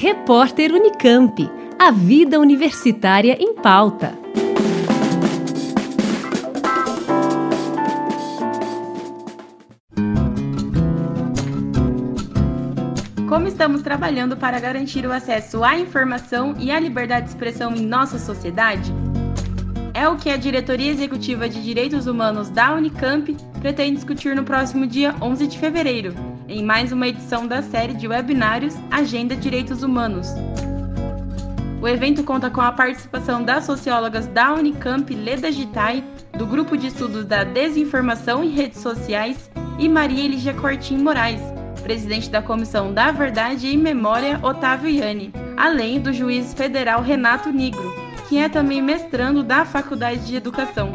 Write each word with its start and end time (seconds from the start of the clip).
Repórter 0.00 0.70
Unicamp. 0.72 1.50
A 1.76 1.90
vida 1.90 2.38
universitária 2.38 3.36
em 3.40 3.52
pauta. 3.56 4.16
Como 13.28 13.48
estamos 13.48 13.82
trabalhando 13.82 14.36
para 14.36 14.60
garantir 14.60 15.04
o 15.04 15.10
acesso 15.10 15.64
à 15.64 15.76
informação 15.76 16.54
e 16.60 16.70
à 16.70 16.78
liberdade 16.78 17.24
de 17.24 17.32
expressão 17.32 17.74
em 17.74 17.84
nossa 17.84 18.20
sociedade? 18.20 18.94
É 19.98 20.08
o 20.08 20.14
que 20.14 20.30
a 20.30 20.36
Diretoria 20.36 20.92
Executiva 20.92 21.48
de 21.48 21.60
Direitos 21.60 22.06
Humanos 22.06 22.48
da 22.50 22.72
Unicamp 22.72 23.36
pretende 23.58 23.96
discutir 23.96 24.36
no 24.36 24.44
próximo 24.44 24.86
dia 24.86 25.12
11 25.20 25.48
de 25.48 25.58
fevereiro, 25.58 26.14
em 26.46 26.62
mais 26.62 26.92
uma 26.92 27.08
edição 27.08 27.48
da 27.48 27.62
série 27.62 27.94
de 27.94 28.06
webinários 28.06 28.76
Agenda 28.92 29.34
Direitos 29.34 29.82
Humanos. 29.82 30.28
O 31.82 31.88
evento 31.88 32.22
conta 32.22 32.48
com 32.48 32.60
a 32.60 32.70
participação 32.70 33.42
das 33.42 33.64
sociólogas 33.64 34.28
da 34.28 34.54
Unicamp 34.54 35.12
Leda 35.12 35.50
Gitai, 35.50 36.04
do 36.38 36.46
Grupo 36.46 36.76
de 36.76 36.86
Estudos 36.86 37.24
da 37.24 37.42
Desinformação 37.42 38.44
e 38.44 38.50
Redes 38.50 38.80
Sociais, 38.80 39.50
e 39.80 39.88
Maria 39.88 40.26
Eligia 40.26 40.54
Cortim 40.54 40.98
Moraes, 40.98 41.42
presidente 41.82 42.30
da 42.30 42.40
Comissão 42.40 42.94
da 42.94 43.10
Verdade 43.10 43.66
e 43.66 43.76
Memória 43.76 44.38
Otávio 44.44 44.90
Iani, 44.90 45.32
além 45.56 46.00
do 46.00 46.12
juiz 46.12 46.54
federal 46.54 47.02
Renato 47.02 47.50
Nigro, 47.50 48.07
que 48.28 48.38
é 48.38 48.48
também 48.48 48.82
mestrando 48.82 49.42
da 49.42 49.64
Faculdade 49.64 50.26
de 50.26 50.36
Educação. 50.36 50.92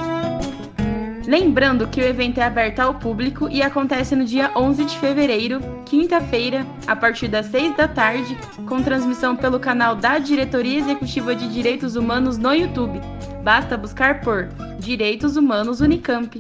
Lembrando 1.26 1.88
que 1.88 2.02
o 2.02 2.04
evento 2.04 2.40
é 2.40 2.44
aberto 2.44 2.80
ao 2.80 2.96
público 2.96 3.48
e 3.50 3.62
acontece 3.62 4.16
no 4.16 4.26
dia 4.26 4.52
11 4.56 4.86
de 4.86 5.00
fevereiro, 5.00 5.60
quinta-feira, 5.86 6.66
a 6.86 6.96
partir 6.96 7.30
das 7.30 7.46
6 7.48 7.78
da 7.78 7.88
tarde, 7.88 8.38
com 8.68 8.84
transmissão 8.84 9.36
pelo 9.36 9.60
canal 9.60 9.96
da 9.96 10.20
Diretoria 10.20 10.80
Executiva 10.80 11.34
de 11.34 11.48
Direitos 11.48 11.96
Humanos 11.96 12.38
no 12.38 12.54
YouTube. 12.54 13.00
Basta 13.42 13.78
buscar 13.78 14.22
por 14.22 14.50
Direitos 14.80 15.38
Humanos 15.38 15.80
Unicamp. 15.80 16.40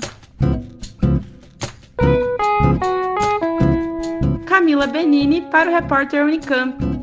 Camila 4.45 4.85
Benini 4.85 5.41
para 5.41 5.72
o 5.72 5.73
repórter 5.73 6.23
Unicamp. 6.23 7.03